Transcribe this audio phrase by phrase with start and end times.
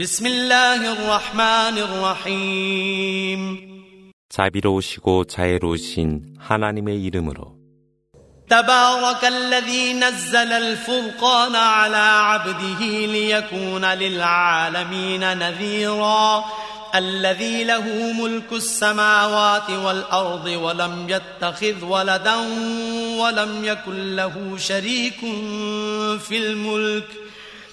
[0.00, 3.40] بسم الله الرحمن الرحيم
[4.28, 7.56] 자비로우시고 자애로우신 하나님의 이름으로
[8.50, 16.44] تبارك الذي نزل الفرقان على عبده ليكون للعالمين نذيرا
[16.94, 22.36] الذي له ملك السماوات والأرض ولم يتخذ ولدا
[23.20, 25.20] ولم يكن له شريك
[26.20, 27.19] في الملك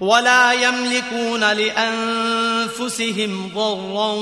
[0.00, 4.12] ولا يملكون لأنفسهم ضرا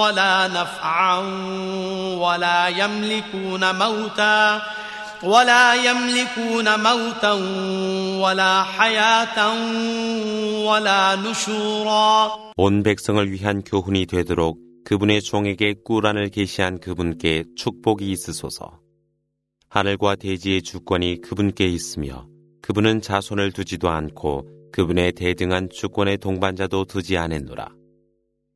[0.00, 1.18] ولا نفعا
[2.18, 4.62] ولا يملكون موتا
[5.22, 7.32] ولا يملكون موتا
[8.22, 9.52] ولا حياة
[10.66, 18.80] ولا نشورا 온 백성을 위한 교훈이 되도록 그분의 종에게 꾸란을 계시한 그분께 축복이 있으소서.
[19.68, 22.26] 하늘과 대지의 주권이 그분께 있으며
[22.62, 27.69] 그분은 자손을 두지도 않고 그분의 대등한 주권의 동반자도 두지 않았노라.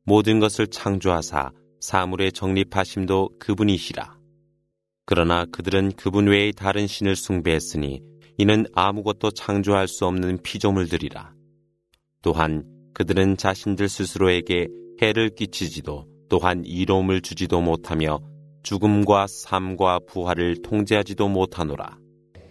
[0.04, 4.18] 모든 것을 창조하사 사물의 정립하심도 그분이시라.
[5.06, 8.02] 그러나 그들은 그분 외의 다른 신을 숭배했으니
[8.36, 11.34] 이는 아무것도 창조할 수 없는 피조물들이라.
[12.22, 14.66] 또한 그들은 자신들 스스로에게
[15.00, 18.18] 해를 끼치지도 또한 이로움을 주지도 못하며
[18.64, 21.96] 죽음과 삶과 부활을 통제하지도 못하노라.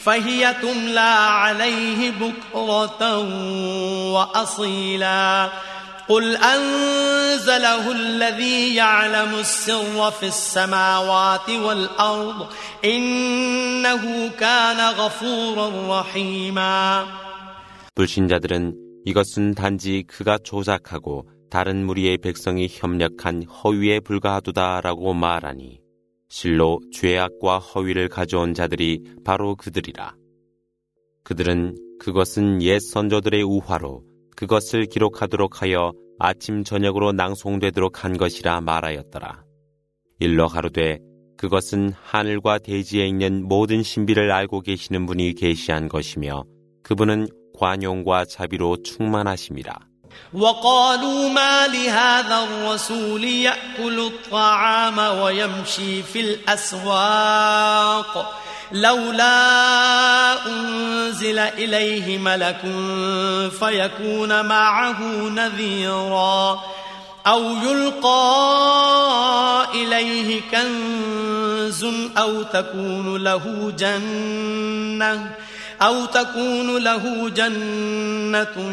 [0.00, 3.18] فهي تملى عليه بكرة
[4.12, 5.50] وأصيلا
[6.08, 12.46] قل أنزله الذي يعلم السر في السماوات والأرض
[12.84, 17.06] إنه كان غفورا رحيما
[17.94, 18.74] 불신자들은
[19.06, 25.79] 이것은 단지 그가 조작하고 다른 무리의 백성이 협력한 허위에 불과하도다라고 말하니
[26.31, 30.15] 실로 죄악과 허위를 가져온 자들이 바로 그들이라.
[31.25, 34.05] 그들은 그것은 옛 선조들의 우화로
[34.37, 39.43] 그것을 기록하도록 하여 아침 저녁으로 낭송되도록 한 것이라 말하였더라.
[40.19, 40.99] 일러 가로되
[41.37, 46.45] 그것은 하늘과 대지에 있는 모든 신비를 알고 계시는 분이 계시한 것이며
[46.81, 47.27] 그분은
[47.57, 49.90] 관용과 자비로 충만하심이라.
[50.33, 57.61] وقالوا ما لهذا الرسول يأكل الطعام ويمشي في الأسواق
[58.71, 62.61] لولا أنزل إليه ملك
[63.59, 66.61] فيكون معه نذيرا
[67.27, 68.21] أو يلقى
[69.73, 71.85] إليه كنز
[72.17, 75.35] أو تكون له جنة
[75.82, 78.72] أو تكون له جنة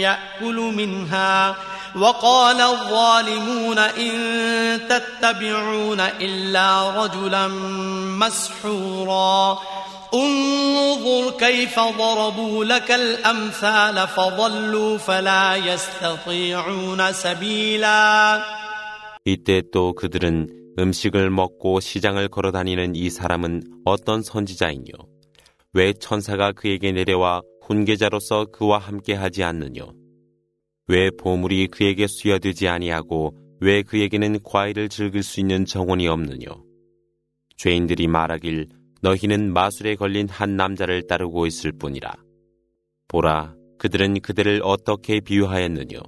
[0.00, 1.56] يأكل منها
[1.96, 7.48] وقال الظالمون إن تتبعون إلا رجلا
[8.18, 9.58] مسحورا
[10.14, 18.42] انظر كيف ضربوا لك الأمثال فضلوا فلا يستطيعون سبيلا
[19.26, 24.92] 이때 또 그들은 음식을 먹고 시장을 걸어다니는 이 사람은 어떤 선지자이뇨?
[25.73, 29.93] 왜 천사가 그에게 내려와 훈계자로서 그와 함께 하지 않느뇨?
[30.87, 36.63] 왜 보물이 그에게 수여되지 아니하고 왜 그에게는 과일을 즐길 수 있는 정원이 없느뇨?
[37.57, 38.67] 죄인들이 말하길
[39.01, 42.15] 너희는 마술에 걸린 한 남자를 따르고 있을 뿐이라.
[43.07, 45.99] 보라, 그들은 그들을 어떻게 비유하였느뇨?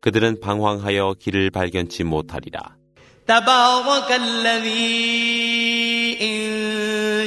[0.00, 2.76] 그들은 방황하여 길을 발견치 못하리라.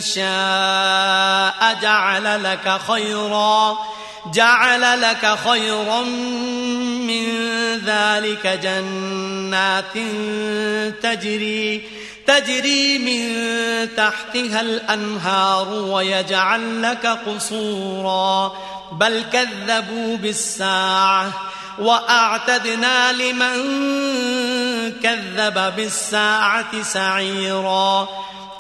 [0.02, 3.78] شاء جعل لك خيرا
[4.34, 7.26] جعل لك خيرا من
[7.86, 9.94] ذلك جنات
[11.04, 11.82] تجري
[12.28, 18.54] تجري من تحتها الأنهار ويجعل لك قصورا.
[18.92, 21.32] بل كذبوا بالساعة
[21.80, 23.58] وأعتدنا لمن
[25.04, 28.10] كذب بالساعة سعيرا.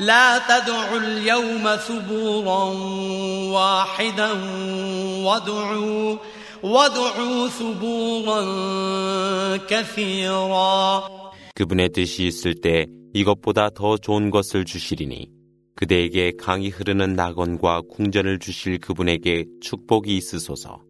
[0.00, 2.64] لا تدعوا اليوم ثبورا
[3.52, 4.32] واحدا
[5.24, 6.16] وادعوا
[6.62, 8.40] وادعوا ثبورا
[9.68, 11.02] كثيرا
[11.54, 15.30] 그분의 뜻이 있을 때 이것보다 더 좋은 것을 주시리니
[15.74, 20.82] 그대에게 강이 흐르는 낙원과 궁전을 주실 그분에게 축복이 있으소서.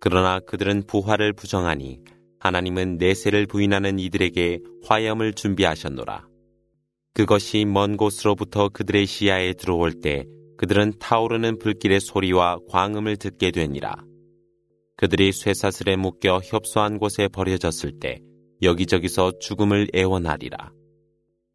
[0.00, 1.98] 그러나 그들은 부활을 부정하니
[2.40, 6.26] 하나님은 내세를 부인하는 이들에게 화염을 준비하셨노라.
[7.14, 10.24] 그것이 먼 곳으로부터 그들의 시야에 들어올 때
[10.56, 13.96] 그들은 타오르는 불길의 소리와 광음을 듣게 되니라.
[14.96, 18.20] 그들이 쇠사슬에 묶여 협소한 곳에 버려졌을 때
[18.62, 20.72] 여기저기서 죽음을 애원하리라.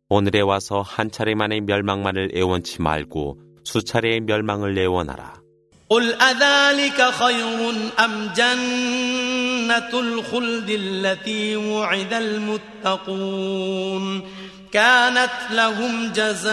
[0.10, 5.44] 오늘에 와서 한 차례만의 멸망만을 애원치 말고 수차례의 멸망을 애원하라.
[5.90, 7.60] قل أذلك خير
[8.00, 14.24] أم جنة الخلد التي وعد المتقون
[14.73, 16.53] كانت لهم جزاء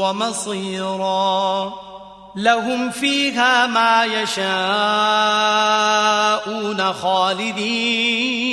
[0.00, 1.72] ومصيرا.
[2.36, 4.52] لهم فيها ما يشاءون
[6.92, 8.46] خالدين.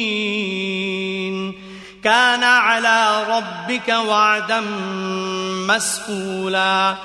[2.03, 4.59] كان على ربك وعدا
[5.67, 6.95] مسئولا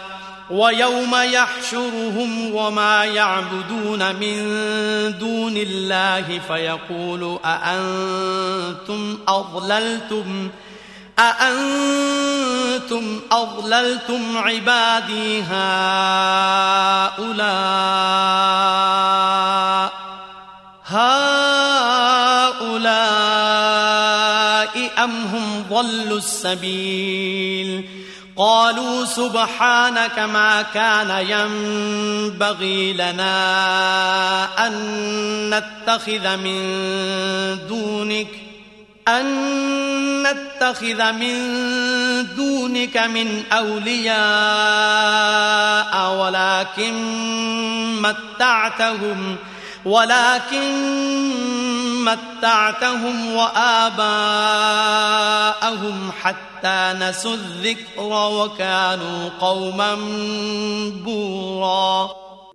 [0.50, 4.38] ويوم يحشرهم وما يعبدون من
[5.18, 10.50] دون الله فيقول أأنتم أضللتم؟
[11.18, 12.00] أأنتم
[13.32, 15.58] أضللتم عبادي هؤلاء؟
[20.86, 21.28] هؤلاء
[25.04, 27.97] أم هم ضلوا السبيل؟
[28.38, 34.74] قالوا سبحانك ما كان ينبغي لنا أن
[35.50, 36.58] نتخذ من
[37.68, 38.28] دونك
[39.08, 39.26] أن
[40.22, 41.36] نتخذ من
[42.36, 44.18] دونك من أولياء
[46.14, 46.94] ولكن
[48.02, 49.36] متعتهم
[49.85, 50.63] ولكن
[52.05, 54.51] متعتهم وآباءهم
[56.11, 59.95] حتى نسوا الذكر وكانوا قوما
[61.05, 62.09] بورا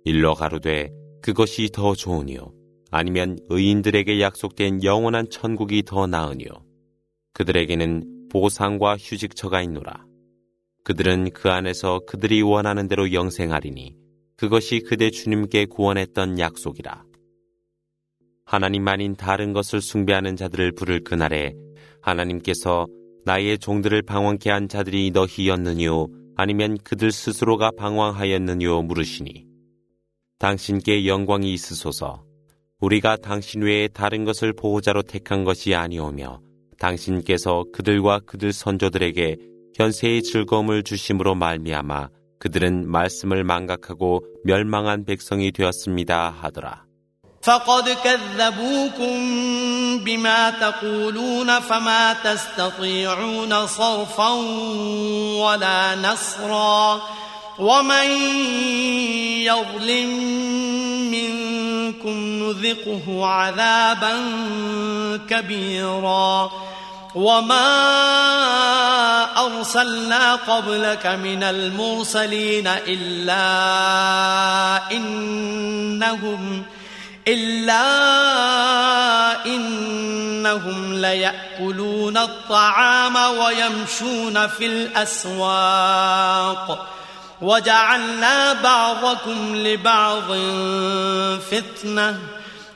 [0.05, 0.89] 일러 가로되
[1.21, 2.51] 그것이 더 좋으니요
[2.91, 6.49] 아니면 의인들에게 약속된 영원한 천국이 더 나으니요
[7.33, 10.05] 그들에게는 보상과 휴직처가 있노라
[10.83, 13.95] 그들은 그 안에서 그들이 원하는 대로 영생하리니
[14.37, 17.03] 그것이 그대 주님께 구원했던 약속이라
[18.44, 21.54] 하나님 아닌 다른 것을 숭배하는 자들을 부를 그날에
[22.02, 22.86] 하나님께서
[23.24, 29.46] 나의 종들을 방황케 한 자들이 너희였느뇨 아니면 그들 스스로가 방황하였느뇨 물으시니
[30.38, 32.24] 당신께 영광이 있으소서
[32.80, 36.40] 우리가 당신 외에 다른 것을 보호자로 택한 것이 아니오며
[36.78, 39.36] 당신께서 그들과 그들 선조들에게
[39.74, 42.08] 현세의 즐거움을 주심으로 말미암아
[42.38, 46.84] 그들은 말씀을 망각하고 멸망한 백성이 되었습니다 하더라.
[47.44, 49.18] فقد كذبوكم
[49.98, 54.28] بما تقولون فما تستطيعون صرفا
[55.44, 57.02] ولا نصرا
[57.58, 58.06] ومن
[59.44, 60.10] يظلم
[61.10, 64.12] منكم نذقه عذابا
[65.30, 66.50] كبيرا
[67.14, 67.64] وما
[69.46, 73.42] أرسلنا قبلك من المرسلين إلا
[74.92, 76.64] إنهم
[77.27, 77.85] إلا
[79.45, 86.07] إنهم ليأكلون الطعام ويمشون في الأسواق
[87.41, 90.33] وجعلنا بعضكم لبعض
[91.39, 92.19] فتنة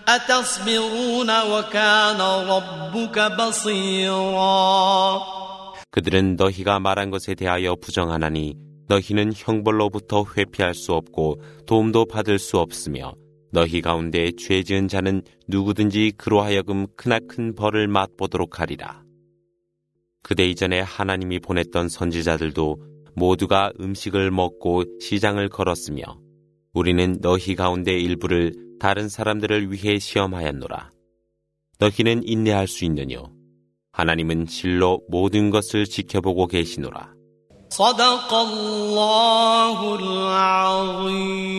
[0.07, 5.21] أتصبرون وكان ربك بصيرا
[5.91, 8.55] 그들은 너희가 말한 것에 대하여 부정하나니
[8.87, 13.13] 너희는 형벌로부터 회피할 수 없고 도움도 받을 수 없으며
[13.51, 19.03] 너희 가운데 죄 지은 자는 누구든지 그로 하여금 크나큰 벌을 맛보도록 하리라.
[20.23, 22.77] 그대 이전에 하나님이 보냈던 선지자들도
[23.15, 26.03] 모두가 음식을 먹고 시장을 걸었으며
[26.73, 30.89] 우리는 너희 가운데 일부를 다른 사람들을 위해 시험하였노라.
[31.79, 33.31] 너희는 인내할 수 있느뇨.
[33.91, 37.13] 하나님은 실로 모든 것을 지켜보고 계시노라.
[37.69, 41.53] صدق الله العظيم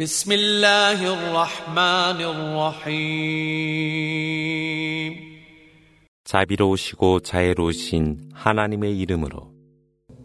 [0.00, 3.96] بسم الله الرحمن الرحيم
[6.24, 9.56] 자비로우시고 자애로우신 하나님의 이름으로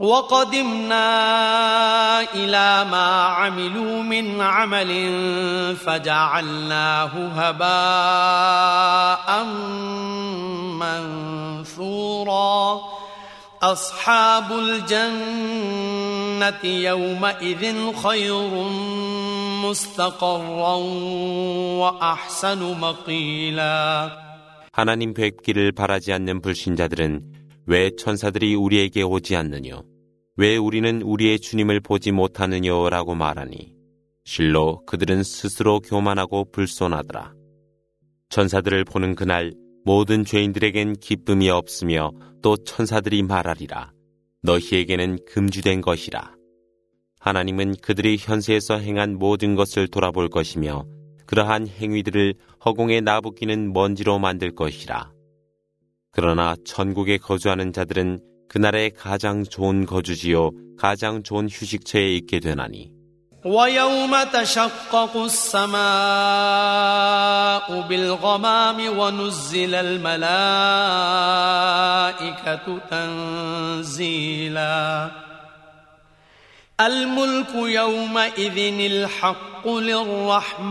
[0.00, 1.10] وقدمنا
[2.32, 4.90] إلى ما عملوا من عمل
[5.76, 9.44] فجعلناه هباء
[10.80, 12.80] منثورا
[13.62, 18.50] أصحاب الجنة يومئذ خير
[19.68, 20.74] مستقرا
[21.80, 24.10] وأحسن مقيلا
[24.72, 27.33] 하나님 뵙기를 바라지 않는 불신자들은
[27.67, 29.83] 왜 천사들이 우리에게 오지 않느뇨?
[30.37, 32.89] 왜 우리는 우리의 주님을 보지 못하느뇨?
[32.89, 33.73] 라고 말하니
[34.23, 37.33] 실로 그들은 스스로 교만하고 불손하더라.
[38.29, 39.53] 천사들을 보는 그날
[39.83, 43.93] 모든 죄인들에겐 기쁨이 없으며 또 천사들이 말하리라.
[44.43, 46.35] 너희에게는 금주된 것이라.
[47.19, 50.85] 하나님은 그들이 현세에서 행한 모든 것을 돌아볼 것이며
[51.25, 55.14] 그러한 행위들을 허공에 나부끼는 먼지로 만들 것이라.
[56.14, 63.00] 그러나 천국에 거주하는 자들은 그날의 가장 좋은 거주지요 가장 좋은 휴식처에 있게 되나니
[63.44, 65.80] ويوم تشقق السماء
[67.88, 70.50] بالغمام ونزل الملائكة
[72.90, 74.60] تنزيلا
[76.80, 78.58] الملك يومئذ
[78.92, 80.70] الحق للرحمن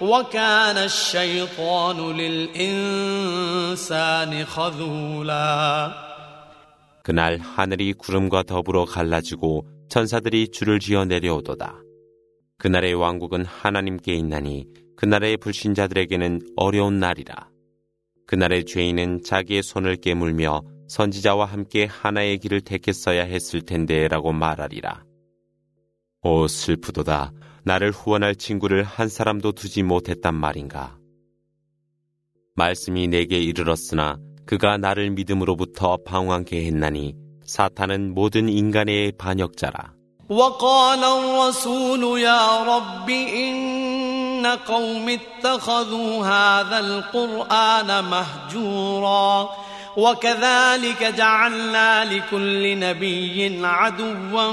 [0.00, 3.64] وكان الشيطان للإنسان
[4.44, 6.04] خذولا
[7.02, 11.74] 그날 하늘이 구름과 더불어 갈라지고 천사들이 줄을 지어 내려오도다.
[12.58, 17.48] 그날의 왕국은 하나님께 있나니 그날의 불신자들에게는 어려운 날이라.
[18.26, 25.04] 그날의 죄인은 자기의 손을 깨물며 선지자와 함께 하나의 길을 택했어야 했을 텐데 라고 말하리라.
[26.22, 27.32] 오 슬프도다.
[27.64, 30.96] 나를 후원할 친구를 한 사람도 두지 못했단 말인가.
[32.54, 37.14] 말씀이 내게 이르렀으나 그가 나를 믿음으로부터 방황케 했나니
[37.46, 39.94] 사탄은 모든 인간의 반역자라.
[40.28, 49.50] وقال الرسول يا رب إن قوم اتخذوا هذا القرآن مهجورا
[49.96, 54.52] وكذلك جعلنا لكل نبي عدوا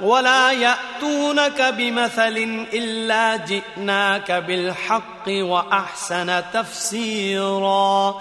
[0.00, 8.14] ولا يأتونك بمثل إلا جئناك بالحق وأحسن تفسيرا.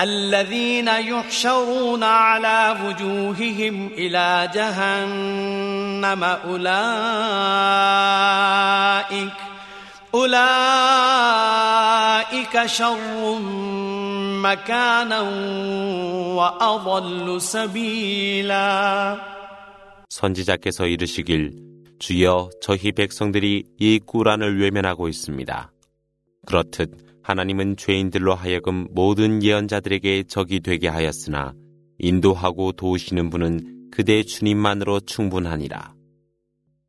[0.00, 6.66] الذين يحشرون على وجوههم إلى جهنم أولئك
[10.14, 10.46] أولئك
[12.66, 13.38] شر
[14.42, 15.20] مكانا
[16.36, 19.35] وأضل سبيلا.
[20.16, 21.52] 선지자께서 이르시길
[21.98, 25.72] 주여 저희 백성들이 이 꾸란을 외면하고 있습니다.
[26.46, 31.52] 그렇듯 하나님은 죄인들로 하여금 모든 예언자들에게 적이 되게 하였으나
[31.98, 35.94] 인도하고 도우시는 분은 그대 주님만으로 충분하니라.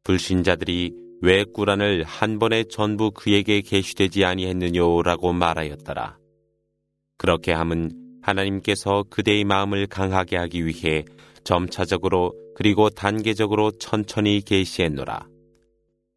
[0.03, 6.17] 불신자들이 왜 꾸란을 한 번에 전부 그에게 계시되지 아니했느냐라고 말하였더라.
[7.17, 7.91] 그렇게 함은
[8.21, 11.03] 하나님께서 그대의 마음을 강하게 하기 위해
[11.43, 15.27] 점차적으로 그리고 단계적으로 천천히 계시했노라.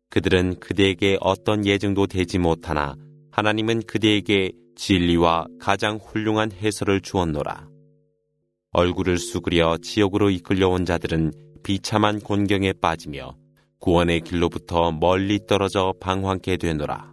[0.08, 2.96] 그들은 그대에게 어떤 예증도 되지 못하나
[3.30, 7.68] 하나님은 그대에게 진리와 가장 훌륭한 해설을 주었노라.
[8.72, 11.32] 얼굴을 수그려 지옥으로 이끌려온 자들은
[11.62, 13.36] 비참한 곤경에 빠지며
[13.78, 17.12] 구원의 길로부터 멀리 떨어져 방황케 되노라.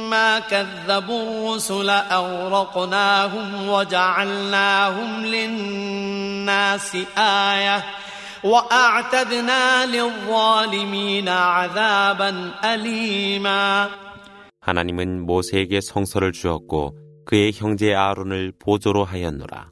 [0.38, 7.84] كذبوا الرسل أورقناهم وجعلناهم للناس آية
[8.44, 13.90] وأعتدنا للظالمين عذابا أليما
[14.60, 19.70] 하나님은 모세에게 성서를 주었고 그의 형제 아론을 보조로 하였노라.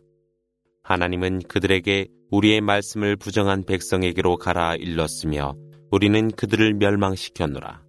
[0.84, 5.54] 하나님은 그들에게 우리의 말씀을 부정한 백성에게로 가라 일렀으며
[5.90, 7.80] 우리는 그들을 멸망시켰노라.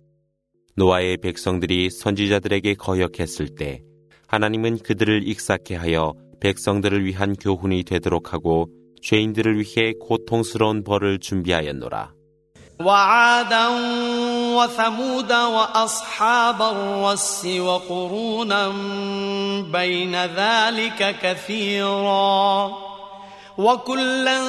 [0.80, 3.82] 노아의 백성들이 선지자들에게 거역했을 때
[4.28, 8.68] 하나님은 그들을 익사케 하여 백성들을 위한 교훈이 되도록 하고
[9.02, 12.14] 죄인들을 위해 고통스러운 벌을 준비하였노라.
[12.80, 13.68] وعادا
[14.58, 18.70] وثمود واصحاب الرس وقرونا
[19.72, 22.89] بين ذلك كثيرا
[23.61, 24.41] وكلا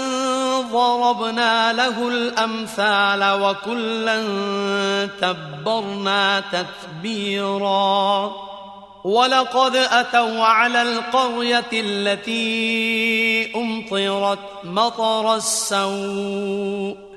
[0.71, 4.23] ضربنا له الأمثال وكلا
[5.21, 8.31] تبرنا تتبيرا.
[9.03, 17.10] ولقد أتوا على القرية التي أمطرت مطر السوء.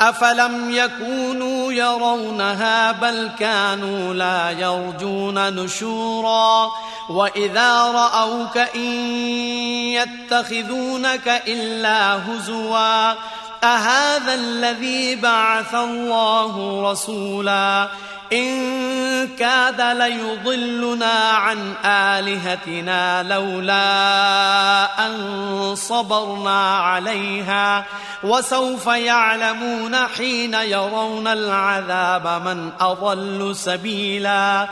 [0.00, 6.70] أفلم يكونوا يرونها بل كانوا لا يرجون نشورا
[7.08, 8.90] وإذا رأوك إن
[9.92, 13.14] يتخذونك إلا هزوا
[13.64, 17.88] أهذا الذي بعث الله رسولا
[18.32, 23.86] إن كاد ليضلنا عن آلهتنا لولا
[25.06, 27.84] أن صبرنا عليها
[28.22, 34.68] وسوف يعلمون حين يرون العذاب من أضل سبيلا.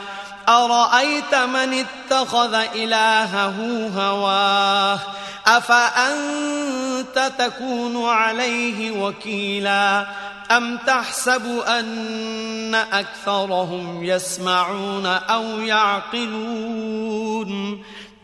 [0.49, 4.99] أرأيت من اتخذ إلهه هواه؟
[5.48, 10.06] أفأنت تكون عليه وكيلا
[10.50, 17.50] أم تحسب أن أكثرهم يسمعون أو يعقلون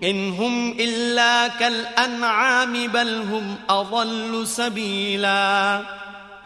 [0.02, 5.84] إن هم إلا كالأنعام بل هم أضل سبيلا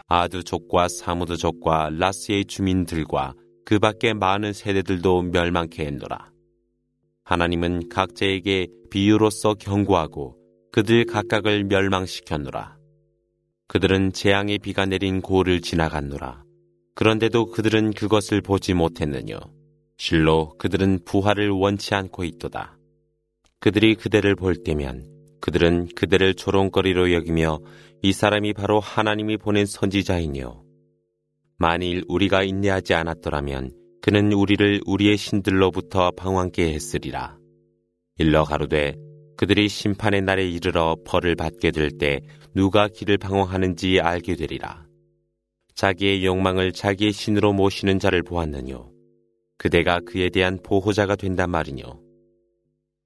[0.07, 3.33] 아드족과 사무드족과 라스의 주민들과
[3.65, 6.29] 그 밖의 많은 세대들도 멸망케 했노라.
[7.23, 10.37] 하나님은 각자에게 비유로서 경고하고
[10.72, 12.78] 그들 각각을 멸망시켰노라.
[13.66, 16.44] 그들은 재앙의 비가 내린 고를 지나갔노라.
[16.94, 19.40] 그런데도 그들은 그것을 보지 못했느뇨.
[19.96, 22.78] 실로 그들은 부활을 원치 않고 있도다.
[23.58, 25.04] 그들이 그대를 볼 때면
[25.40, 27.60] 그들은 그대를 조롱거리로 여기며
[28.02, 30.64] 이 사람이 바로 하나님이 보낸 선지자이뇨.
[31.58, 37.38] 만일 우리가 인내하지 않았더라면 그는 우리를 우리의 신들로부터 방황케 했으리라.
[38.18, 38.94] 일러 가로되
[39.40, 42.20] 그들이 심판의 날에 이르러 벌을 받게 될 때
[42.54, 44.84] 누가 길을 방황하는지 알게 되리라.
[45.74, 48.92] 자기의 욕망을 자기의 신으로 모시는 자를 보았느뇨.
[49.56, 52.02] 그대가 그에 대한 보호자가 된단 말이뇨.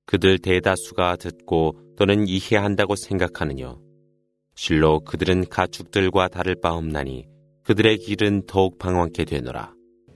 [0.07, 3.81] 그들 대다수가 듣고 또는 이해한다고 생각하느뇨.
[4.57, 7.27] 실로 그들은 가축들과 다를 바 없나니
[7.63, 9.74] 그들의 길은 더욱 방황케 되노라.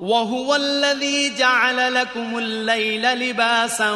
[0.00, 3.90] وهو الذي جعل لكم الليل لباسا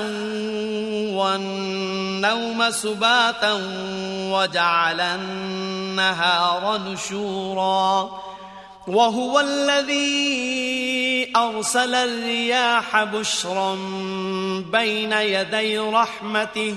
[1.14, 3.60] والنوم سباتا
[4.32, 8.20] وجعل النهار نشورا
[8.88, 13.74] وهو الذي أرسل الرياح بشرا
[14.72, 16.76] بين يدي رحمته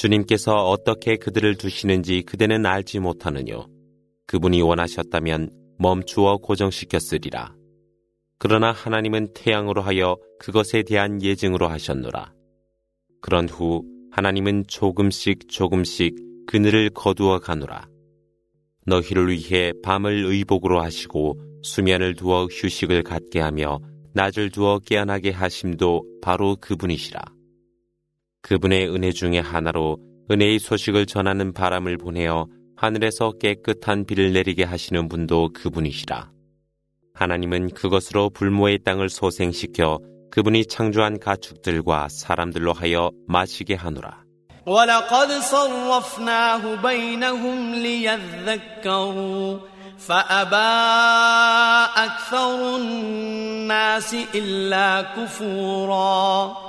[0.00, 3.68] 주님께서 어떻게 그들을 두시는지 그대는 알지 못하느뇨.
[4.26, 7.54] 그분이 원하셨다면 멈추어 고정시켰으리라.
[8.38, 12.32] 그러나 하나님은 태양으로 하여 그것에 대한 예증으로 하셨노라.
[13.20, 17.86] 그런 후 하나님은 조금씩 조금씩 그늘을 거두어 가노라.
[18.86, 23.78] 너희를 위해 밤을 의복으로 하시고 수면을 두어 휴식을 갖게 하며
[24.14, 27.20] 낮을 두어 깨어나게 하심도 바로 그분이시라.
[28.41, 29.97] 그분의 은혜 중에 하나로
[30.29, 36.31] 은혜의 소식을 전하는 바람을 보내어 하늘에서 깨끗한 비를 내리게 하시는 분도 그분이시라.
[37.13, 39.99] 하나님은 그것으로 불모의 땅을 소생시켜
[40.31, 44.25] 그분이 창조한 가축들과 사람들로 하여 마시게 하노라.
[44.67, 49.59] ولقد صرفناه بينهم ليذكروا
[49.97, 50.55] فأبى
[52.05, 56.68] أكثر الناس إلا كفورا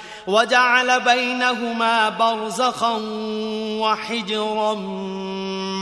[0.26, 3.00] وجعل بينهما برزخا
[3.80, 4.74] وحجرا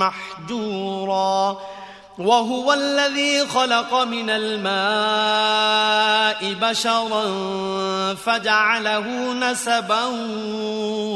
[0.00, 1.57] محجورا
[2.18, 5.35] وهو الذي خلق من الماء
[6.55, 7.24] بشرا
[8.14, 10.05] فجعله نسبا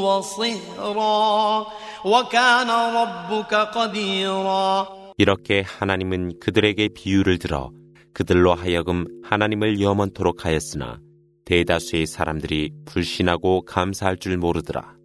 [0.03, 1.65] وصهرا
[2.05, 7.71] وكان ربك قديرا 이렇게 하나님은 그들에게 비유를 들어
[8.13, 10.99] 그들로 하여금 하나님을 염원토록 하였으나
[11.44, 14.96] 대다수의 사람들이 불신하고 감사할 줄 모르더라.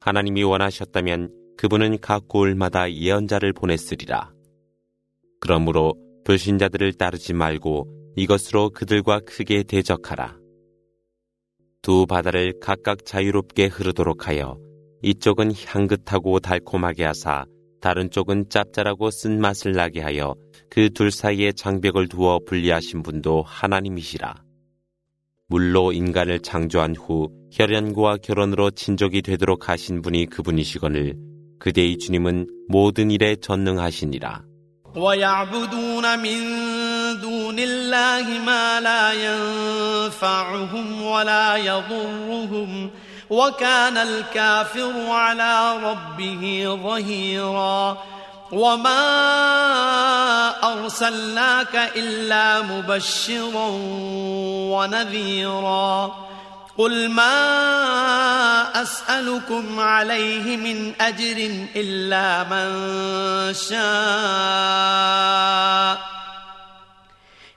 [0.00, 4.32] 하나님이 원하셨다면 그분은 각 고을마다 예언자를 보냈으리라.
[5.40, 5.94] 그러므로
[6.24, 10.38] 불신자들을 따르지 말고 이것으로 그들과 크게 대적하라.
[11.82, 14.58] 두 바다를 각각 자유롭게 흐르도록 하여
[15.02, 17.44] 이쪽은 향긋하고 달콤하게 하사
[17.80, 20.34] 다른 쪽은 짭짤하고 쓴맛을 나게 하여
[20.70, 24.45] 그 둘 사이에 장벽을 두어 분리하신 분도 하나님이시라.
[25.47, 31.15] 물로 인간을 창조한 후 혈연과 결혼으로 친족이 되도록 하신 분이 그분이시거늘
[31.59, 34.43] 그대의 주님은 모든 일에 전능하시니라.
[34.95, 36.37] ويعبدون من
[37.21, 42.91] دون الله ما لا ينفعهم ولا يضرهم
[43.29, 47.97] وكان الكافر على ربه ظهيرا
[48.52, 49.02] وما
[50.72, 53.68] أرسلناك إلا مبشرا
[54.72, 56.26] ونذيرا
[56.78, 62.68] قل ما أسألكم عليه من أجر إلا من
[63.54, 63.86] شاء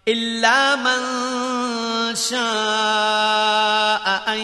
[0.08, 1.00] إلا من
[2.16, 3.59] شاء
[4.34, 4.40] أن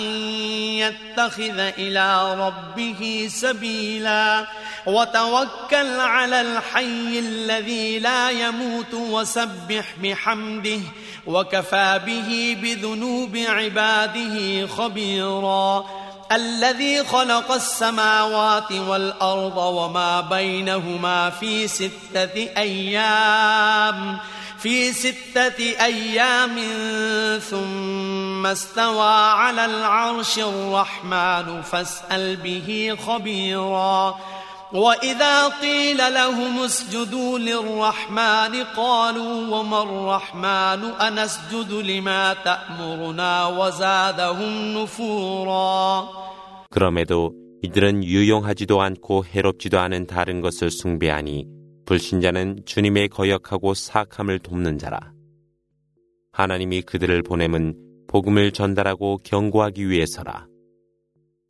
[0.75, 4.45] يتخذ إلى ربه سبيلا.
[4.85, 10.79] وتوكل على الحي الذي لا يموت وسبح بحمده.
[11.27, 15.85] وكفى به بذنوب عباده خبيرا.
[16.31, 24.17] الذي خلق السماوات والأرض وما بينهما في ستة أيام.
[24.64, 26.56] في ستة أيام
[27.38, 34.14] ثم استوى على العرش الرحمن فاسأل به خبيرا
[34.72, 46.08] وإذا قيل لهم اسجدوا للرحمن قالوا وما الرحمن أنسجد لما تأمرنا وزادهم نفورا
[46.70, 51.46] 그럼에도 이들은 유용하지도 않고 해롭지도 않은 다른 것을 숭배하니
[51.85, 55.13] 불신자는 주님의 거역하고 사악함을 돕는 자라.
[56.31, 60.47] 하나님이 그들을 보냄은 복음을 전달하고 경고하기 위해서라.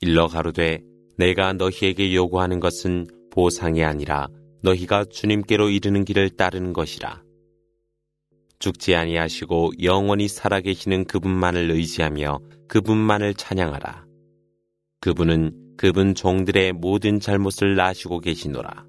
[0.02, 0.82] 일러 가로되
[1.17, 4.28] 내가 너희에게 요구하는 것은 보상이 아니라
[4.62, 7.24] 너희가 주님께로 이르는 길을 따르는 것이라.
[8.60, 14.06] 죽지 아니하시고 영원히 살아계시는 그분만을 의지하며 그분만을 찬양하라.
[15.02, 18.86] 그분은 그분 종들의 모든 잘못을 아시고 계시노라.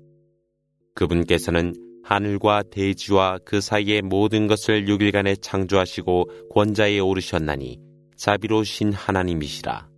[0.97, 7.79] 그분께서는 하늘과 대지와 그 사이의 모든 것을 6일간에 창조하시고 권자에 오르셨나니
[8.17, 9.89] 자비로우신 하나님이시라.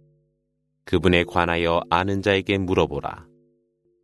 [0.84, 3.26] 그분에 관하여 아는 자에게 물어보라.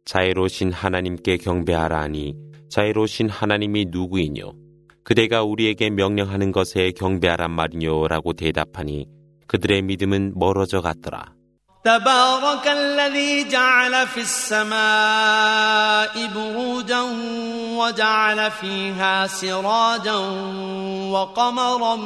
[0.04, 2.34] 자애로우신 하나님께 경배하라 하니
[2.68, 4.52] 자애로우신 하나님이 누구이뇨?
[5.02, 9.06] 그대가 우리에게 명령하는 것에 경배하란 말이뇨라고 대답하니
[9.46, 11.34] 그들의 믿음은 멀어져 갔더라.
[11.84, 14.76] تبارك الذي جعل في السماء
[16.34, 17.00] بروجا
[17.76, 20.16] وجعل فيها سراجا
[21.12, 21.96] وقمرا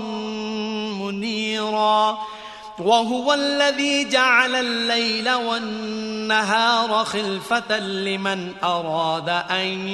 [1.01, 2.19] منيرا
[2.79, 9.89] وهو الذي جعل الليل والنهار خلفة لمن أراد أن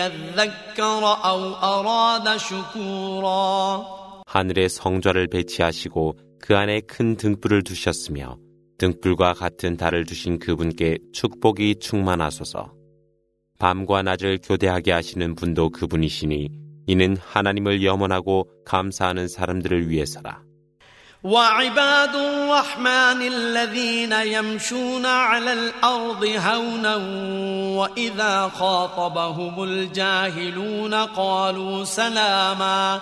[0.00, 3.84] يذكر أو أراد شكورا.
[4.26, 8.38] 하늘에 성좌를 배치하시고 그 안에 큰 등불을 두셨으며
[8.79, 12.73] 등불과 같은 달을 두신 그분께 축복이 충만하소서.
[13.57, 16.49] 밤과 낮을 교대하게 하시는 분도 그분이시니
[16.87, 20.43] 이는 하나님을 염원하고 감사하는 사람들을 위해서라.
[21.25, 26.95] وعباد الرحمن الذين يمشون على الأرض هونا
[27.79, 33.01] وإذا خاطبهم الجاهلون قالوا سلاما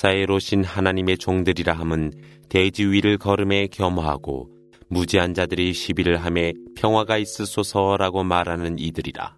[0.00, 2.10] 자애로신 하나님의 종들이라 함은
[2.48, 4.48] 대지 위를 걸음에 겸허하고
[4.88, 9.36] 무지한 자들이 시비를 함에 평화가 있으소서라고 말하는 이들이라.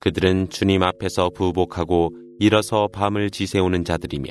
[0.00, 4.30] 그들은 주님 앞에서 부복하고 일어서 밤을 지새우는 자들이며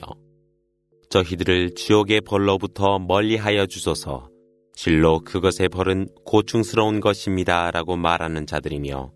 [1.11, 4.27] 저희들을 지옥의 벌로부터 멀리하여 주소서
[4.73, 9.11] 실로 그것의 벌은 고충스러운 것입니다 라고 말하는 자들이며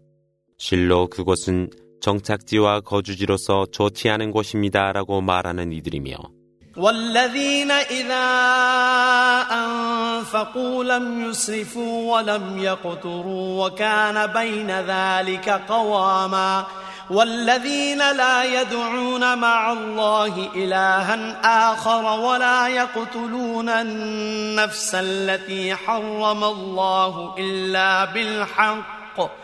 [0.59, 6.16] 실로 그것은 정착지와 거주지로서 좋지 않은 곳입니다라고 말하는 이들이며
[6.76, 8.26] والذين إذا
[9.50, 16.66] أنفقوا لم يسرفوا ولم يقتروا وكان بين ذلك قواما
[17.10, 21.40] والذين لا يدعون مع الله إلها
[21.72, 29.43] آخر ولا يقتلون النفس التي حرم الله إلا بالحق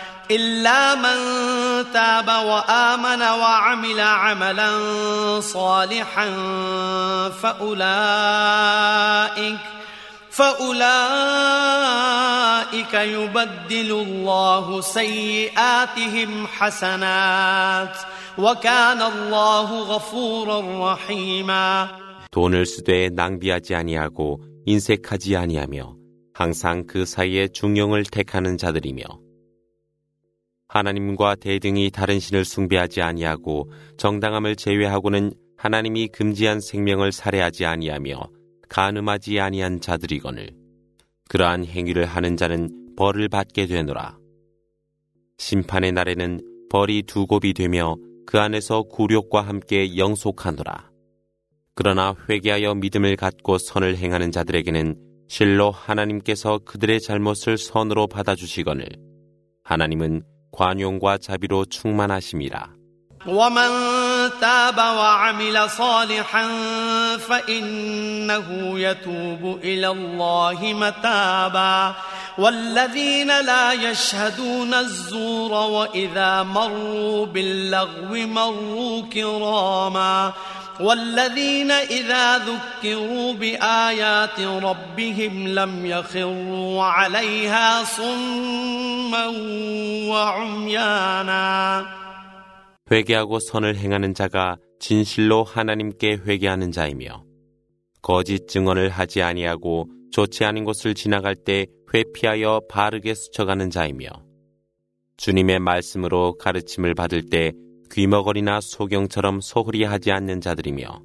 [0.30, 1.16] إلا من
[1.92, 4.70] تاب وآمن وعمل عملا
[5.40, 6.30] صالحا
[7.42, 8.96] فأولئك
[10.30, 10.86] فأولئك
[12.94, 17.96] يبدل الله سيئاتهم حسنات
[18.38, 21.88] وكان الله غفورا رحيما
[22.30, 25.96] 돈을 쓰되 낭비하지 아니하고 인색하지 아니하며
[26.34, 29.04] 항상 그 사이에 중용을 택하는 자들이며
[30.71, 38.29] 하나님과 대등이 다른 신을 숭배하지 아니하고 정당함을 제외하고는 하나님이 금지한 생명을 살해하지 아니하며
[38.69, 40.51] 간음하지 아니한 자들이거늘
[41.27, 44.17] 그러한 행위를 하는 자는 벌을 받게 되노라.
[45.39, 50.89] 심판의 날에는 벌이 두 곱이 되며 그 안에서 굴욕과 함께 영속하노라.
[51.75, 54.95] 그러나 회개하여 믿음을 갖고 선을 행하는 자들에게는
[55.27, 58.87] 실로 하나님께서 그들의 잘못을 선으로 받아주시거늘
[59.63, 62.76] 하나님은 관용과 자비로 충만하심이라.
[63.26, 63.70] ومن
[64.40, 66.46] تاب وعمل صالحا
[67.18, 71.94] فإنه يتوب إلى الله متابا
[72.38, 80.32] والذين لا يشهدون الزور وإذا مروا باللغو مروا كراما
[80.80, 89.26] والذين إذا ذكروا بآيات ربهم لم يخروا عليها صما
[90.10, 91.86] وعميانا
[92.92, 97.24] 회개하고 선을 행하는 자가 진실로 하나님께 회개하는 자이며
[98.02, 104.08] 거짓 증언을 하지 아니하고 좋지 않은 곳을 지나갈 때 회피하여 바르게 스쳐가는 자이며
[105.16, 107.52] 주님의 말씀으로 가르침을 받을 때
[107.90, 111.00] 귀머거리나 소경처럼 소홀히 하지 않는 자들이며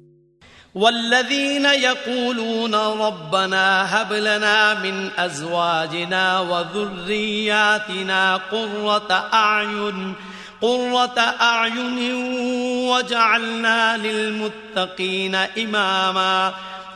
[0.74, 10.14] والذين يقولون ربنا هب لنا من أزواجنا وذرياتنا قرة أعين
[10.62, 12.14] قرة أعين
[12.88, 16.54] وجعلنا للمتقين إماما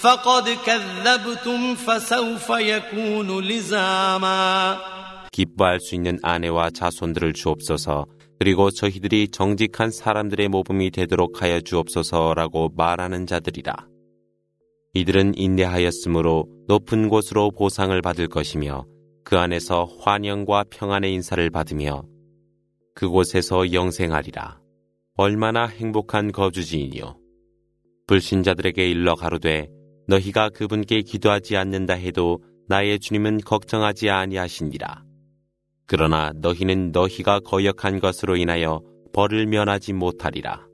[0.00, 4.78] فقد كذبتم فسوف يكون لزاما
[5.32, 8.06] 기뻐할 수 있는 아내와 자손들을 주옵소서
[8.38, 13.74] 그리고 저희들이 정직한 사람들의 모범이 되도록 하여 주옵소서라고 말하는 자들이라.
[14.94, 18.84] 이들은 인내하였으므로 높은 곳으로 보상을 받을 것이며
[19.24, 22.02] 그 안에서 환영과 평안의 인사를 받으며
[22.94, 24.58] 그곳에서 영생하리라.
[25.16, 27.16] 얼마나 행복한 거주지이니요.
[28.06, 29.68] 불신자들에게 일러 가로되
[30.11, 35.03] 너희가 그분께 기도하지 않는다 해도 나의 주님은 걱정하지 아니하시니라.
[35.85, 38.81] 그러나 너희는 너희가 거역한 것으로 인하여
[39.13, 40.67] 벌을 면하지 못하리라.